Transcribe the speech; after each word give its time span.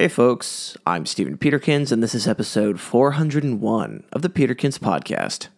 Hey, 0.00 0.06
folks, 0.06 0.76
I'm 0.86 1.06
Stephen 1.06 1.36
Peterkins, 1.36 1.90
and 1.90 2.00
this 2.00 2.14
is 2.14 2.28
episode 2.28 2.78
401 2.78 4.04
of 4.12 4.22
the 4.22 4.28
Peterkins 4.28 4.78
Podcast. 4.78 5.48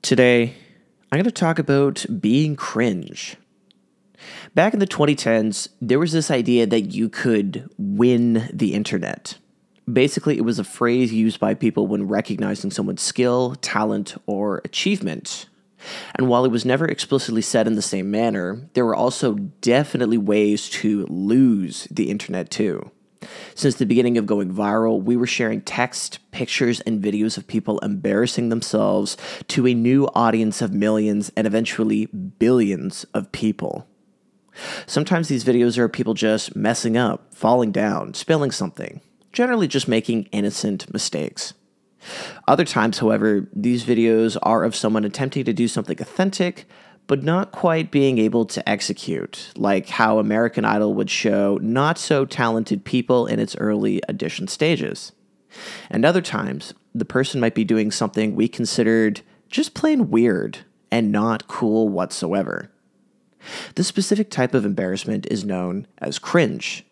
Today, 0.00 0.54
I'm 1.12 1.18
going 1.18 1.24
to 1.24 1.30
talk 1.30 1.58
about 1.58 2.06
being 2.18 2.56
cringe. 2.56 3.36
Back 4.54 4.72
in 4.72 4.80
the 4.80 4.86
2010s, 4.86 5.68
there 5.78 5.98
was 5.98 6.12
this 6.12 6.30
idea 6.30 6.66
that 6.66 6.94
you 6.94 7.10
could 7.10 7.68
win 7.76 8.48
the 8.50 8.72
internet. 8.72 9.36
Basically, 9.92 10.38
it 10.38 10.46
was 10.46 10.58
a 10.58 10.64
phrase 10.64 11.12
used 11.12 11.38
by 11.38 11.52
people 11.52 11.86
when 11.86 12.08
recognizing 12.08 12.70
someone's 12.70 13.02
skill, 13.02 13.56
talent, 13.56 14.14
or 14.24 14.62
achievement. 14.64 15.50
And 16.14 16.28
while 16.28 16.44
it 16.44 16.50
was 16.50 16.64
never 16.64 16.86
explicitly 16.86 17.42
said 17.42 17.66
in 17.66 17.74
the 17.74 17.82
same 17.82 18.10
manner, 18.10 18.68
there 18.74 18.84
were 18.84 18.94
also 18.94 19.34
definitely 19.34 20.18
ways 20.18 20.68
to 20.70 21.06
lose 21.08 21.88
the 21.90 22.10
internet 22.10 22.50
too. 22.50 22.90
Since 23.54 23.76
the 23.76 23.86
beginning 23.86 24.18
of 24.18 24.26
going 24.26 24.52
viral, 24.52 25.02
we 25.02 25.16
were 25.16 25.26
sharing 25.26 25.60
text, 25.60 26.18
pictures, 26.32 26.80
and 26.80 27.02
videos 27.02 27.36
of 27.38 27.46
people 27.46 27.78
embarrassing 27.80 28.48
themselves 28.48 29.16
to 29.48 29.66
a 29.66 29.74
new 29.74 30.06
audience 30.14 30.60
of 30.62 30.72
millions 30.72 31.30
and 31.36 31.46
eventually 31.46 32.06
billions 32.06 33.04
of 33.14 33.30
people. 33.32 33.86
Sometimes 34.86 35.28
these 35.28 35.44
videos 35.44 35.78
are 35.78 35.88
people 35.88 36.14
just 36.14 36.56
messing 36.56 36.96
up, 36.96 37.34
falling 37.34 37.72
down, 37.72 38.14
spilling 38.14 38.50
something, 38.50 39.00
generally 39.32 39.68
just 39.68 39.88
making 39.88 40.24
innocent 40.24 40.92
mistakes. 40.92 41.54
Other 42.48 42.64
times, 42.64 42.98
however, 42.98 43.48
these 43.54 43.84
videos 43.84 44.36
are 44.42 44.64
of 44.64 44.74
someone 44.76 45.04
attempting 45.04 45.44
to 45.44 45.52
do 45.52 45.68
something 45.68 46.00
authentic, 46.00 46.66
but 47.06 47.22
not 47.22 47.52
quite 47.52 47.90
being 47.90 48.18
able 48.18 48.44
to 48.46 48.68
execute, 48.68 49.52
like 49.56 49.88
how 49.88 50.18
American 50.18 50.64
Idol 50.64 50.94
would 50.94 51.10
show 51.10 51.58
not 51.62 51.98
so 51.98 52.24
talented 52.24 52.84
people 52.84 53.26
in 53.26 53.38
its 53.38 53.56
early 53.56 54.02
audition 54.08 54.48
stages. 54.48 55.12
And 55.90 56.04
other 56.04 56.22
times, 56.22 56.74
the 56.94 57.04
person 57.04 57.40
might 57.40 57.54
be 57.54 57.64
doing 57.64 57.90
something 57.90 58.34
we 58.34 58.48
considered 58.48 59.22
just 59.48 59.74
plain 59.74 60.10
weird 60.10 60.58
and 60.90 61.12
not 61.12 61.48
cool 61.48 61.88
whatsoever. 61.88 62.70
This 63.74 63.88
specific 63.88 64.30
type 64.30 64.54
of 64.54 64.64
embarrassment 64.64 65.26
is 65.30 65.44
known 65.44 65.86
as 65.98 66.18
cringe. 66.18 66.84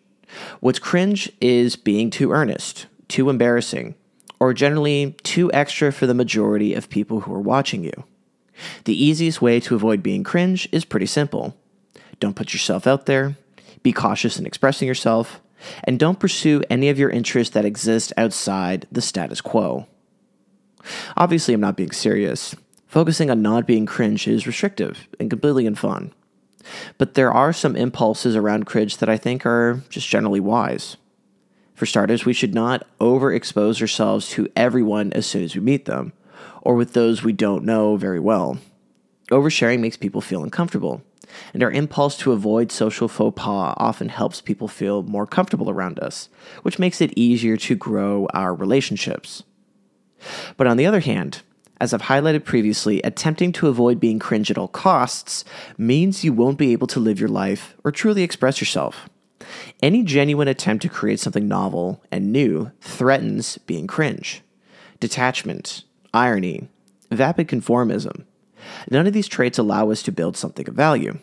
What's 0.59 0.79
cringe 0.79 1.31
is 1.39 1.75
being 1.75 2.09
too 2.09 2.31
earnest, 2.31 2.87
too 3.07 3.29
embarrassing, 3.29 3.95
or 4.41 4.55
generally 4.55 5.15
too 5.21 5.53
extra 5.53 5.91
for 5.91 6.07
the 6.07 6.15
majority 6.15 6.73
of 6.73 6.89
people 6.89 7.19
who 7.21 7.33
are 7.33 7.39
watching 7.39 7.83
you. 7.83 7.93
The 8.85 9.05
easiest 9.05 9.39
way 9.39 9.59
to 9.59 9.75
avoid 9.75 10.01
being 10.01 10.23
cringe 10.23 10.67
is 10.71 10.83
pretty 10.83 11.05
simple 11.05 11.55
don't 12.19 12.35
put 12.35 12.51
yourself 12.51 12.87
out 12.87 13.05
there, 13.05 13.37
be 13.83 13.93
cautious 13.93 14.39
in 14.39 14.47
expressing 14.47 14.87
yourself, 14.87 15.41
and 15.83 15.99
don't 15.99 16.19
pursue 16.19 16.63
any 16.71 16.89
of 16.89 16.97
your 16.97 17.09
interests 17.11 17.53
that 17.53 17.65
exist 17.65 18.13
outside 18.17 18.87
the 18.91 19.01
status 19.01 19.41
quo. 19.41 19.85
Obviously, 21.15 21.53
I'm 21.53 21.61
not 21.61 21.77
being 21.77 21.91
serious. 21.91 22.55
Focusing 22.87 23.29
on 23.29 23.43
not 23.43 23.67
being 23.67 23.85
cringe 23.85 24.27
is 24.27 24.47
restrictive 24.47 25.07
and 25.19 25.29
completely 25.29 25.65
unfun. 25.65 26.11
But 26.97 27.13
there 27.13 27.31
are 27.31 27.53
some 27.53 27.75
impulses 27.75 28.35
around 28.35 28.65
cringe 28.65 28.97
that 28.97 29.09
I 29.09 29.17
think 29.17 29.45
are 29.45 29.81
just 29.89 30.07
generally 30.07 30.39
wise. 30.39 30.97
For 31.81 31.87
starters, 31.87 32.25
we 32.25 32.33
should 32.33 32.53
not 32.53 32.85
overexpose 32.99 33.81
ourselves 33.81 34.29
to 34.29 34.47
everyone 34.55 35.11
as 35.13 35.25
soon 35.25 35.41
as 35.41 35.55
we 35.55 35.61
meet 35.61 35.85
them, 35.85 36.13
or 36.61 36.75
with 36.75 36.93
those 36.93 37.23
we 37.23 37.33
don't 37.33 37.65
know 37.65 37.95
very 37.95 38.19
well. 38.19 38.59
Oversharing 39.31 39.79
makes 39.79 39.97
people 39.97 40.21
feel 40.21 40.43
uncomfortable, 40.43 41.01
and 41.55 41.63
our 41.63 41.71
impulse 41.71 42.19
to 42.19 42.33
avoid 42.33 42.71
social 42.71 43.07
faux 43.07 43.35
pas 43.35 43.73
often 43.77 44.09
helps 44.09 44.41
people 44.41 44.67
feel 44.67 45.01
more 45.01 45.25
comfortable 45.25 45.71
around 45.71 45.97
us, 45.97 46.29
which 46.61 46.77
makes 46.77 47.01
it 47.01 47.17
easier 47.17 47.57
to 47.57 47.73
grow 47.73 48.27
our 48.31 48.53
relationships. 48.53 49.41
But 50.57 50.67
on 50.67 50.77
the 50.77 50.85
other 50.85 50.99
hand, 50.99 51.41
as 51.79 51.95
I've 51.95 52.03
highlighted 52.03 52.45
previously, 52.45 53.01
attempting 53.01 53.51
to 53.53 53.69
avoid 53.69 53.99
being 53.99 54.19
cringe 54.19 54.51
at 54.51 54.57
all 54.59 54.67
costs 54.67 55.43
means 55.79 56.23
you 56.23 56.31
won't 56.31 56.59
be 56.59 56.73
able 56.73 56.85
to 56.85 56.99
live 56.99 57.19
your 57.19 57.27
life 57.27 57.75
or 57.83 57.91
truly 57.91 58.21
express 58.21 58.61
yourself. 58.61 59.09
Any 59.81 60.03
genuine 60.03 60.47
attempt 60.47 60.81
to 60.83 60.89
create 60.89 61.19
something 61.19 61.47
novel 61.47 62.03
and 62.11 62.31
new 62.31 62.71
threatens 62.81 63.57
being 63.59 63.87
cringe. 63.87 64.41
Detachment, 64.99 65.83
irony, 66.13 66.69
vapid 67.09 67.47
conformism. 67.47 68.25
None 68.89 69.07
of 69.07 69.13
these 69.13 69.27
traits 69.27 69.57
allow 69.57 69.89
us 69.89 70.03
to 70.03 70.11
build 70.11 70.37
something 70.37 70.67
of 70.67 70.75
value. 70.75 71.17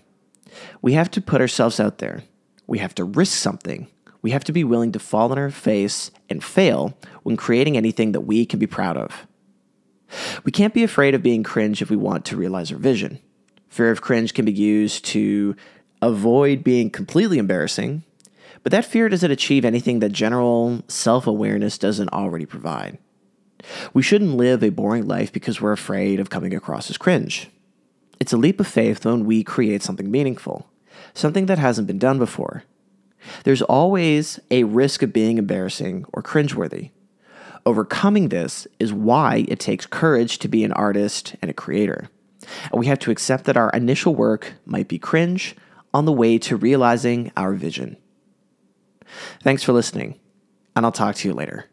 We 0.83 0.95
have 0.95 1.11
to 1.12 1.21
put 1.21 1.41
ourselves 1.41 1.79
out 1.79 1.99
there. 1.99 2.23
We 2.67 2.79
have 2.79 2.95
to 2.97 3.05
risk 3.05 3.39
something. 3.39 3.89
We 4.23 4.33
have 4.33 4.45
to 4.45 4.53
be 4.53 4.65
willing 4.65 4.93
to 4.93 4.99
fall 4.99 5.31
on 5.31 5.39
our 5.39 5.50
face 5.50 6.11
and 6.29 6.43
fail 6.43 6.99
when 7.23 7.37
creating 7.37 7.77
anything 7.77 8.12
that 8.12 8.23
we 8.23 8.45
can 8.45 8.59
be 8.59 8.67
proud 8.67 8.97
of. 8.97 9.27
We 10.45 10.53
can't 10.53 10.75
be 10.75 10.83
afraid 10.83 11.15
of 11.15 11.23
being 11.23 11.43
cringe 11.43 11.83
if 11.83 11.91
we 11.91 11.97
want 11.97 12.25
to 12.27 12.37
realize 12.37 12.73
our 12.73 12.79
vision. 12.79 13.21
Fear 13.69 13.91
of 13.91 14.00
cringe 14.00 14.35
can 14.35 14.45
be 14.45 14.53
used 14.53 15.05
to 15.06 15.55
avoid 16.00 16.65
being 16.65 16.91
completely 16.91 17.39
embarrassing, 17.39 18.03
but 18.63 18.73
that 18.73 18.85
fear 18.85 19.09
doesn't 19.09 19.31
achieve 19.31 19.65
anything 19.65 20.01
that 20.01 20.13
general 20.13 20.83
self 20.89 21.27
awareness 21.27 21.79
doesn't 21.79 22.13
already 22.13 22.47
provide. 22.47 22.99
We 23.93 24.03
shouldn't 24.03 24.37
live 24.37 24.63
a 24.63 24.71
boring 24.71 25.07
life 25.07 25.33
because 25.33 25.61
we're 25.61 25.73
afraid 25.73 26.21
of 26.21 26.31
coming 26.31 26.55
across 26.55 26.91
as 26.91 26.99
cringe. 26.99 27.51
It's 28.21 28.33
a 28.33 28.37
leap 28.37 28.61
of 28.61 28.67
faith 28.67 29.05
when 29.05 29.25
we 29.25 29.45
create 29.45 29.83
something 29.83 30.11
meaningful, 30.11 30.69
something 31.15 31.47
that 31.47 31.59
hasn't 31.59 31.87
been 31.87 31.99
done 31.99 32.19
before. 32.19 32.65
There's 33.45 33.63
always 33.63 34.41
a 34.51 34.65
risk 34.65 35.03
of 35.03 35.13
being 35.13 35.39
embarrassing 35.39 36.05
or 36.13 36.23
cringeworthy. 36.23 36.91
Overcoming 37.67 38.29
this 38.29 38.67
is 38.79 38.93
why 38.93 39.45
it 39.49 39.61
takes 39.61 39.87
courage 39.87 40.39
to 40.39 40.49
be 40.49 40.65
an 40.65 40.73
artist 40.73 41.37
and 41.43 41.51
a 41.51 41.55
creator. 41.55 42.09
And 42.71 42.81
we 42.81 42.87
have 42.87 42.99
to 43.01 43.11
accept 43.11 43.45
that 43.45 43.57
our 43.57 43.71
initial 43.71 44.15
work 44.15 44.55
might 44.65 44.89
be 44.89 44.99
cringe 44.99 45.55
on 45.93 46.05
the 46.05 46.13
way 46.13 46.39
to 46.39 46.57
realizing 46.57 47.31
our 47.37 47.53
vision. 47.55 47.97
Thanks 49.43 49.63
for 49.63 49.73
listening, 49.73 50.19
and 50.77 50.85
I'll 50.85 50.93
talk 50.93 51.17
to 51.17 51.29
you 51.29 51.35
later. 51.35 51.67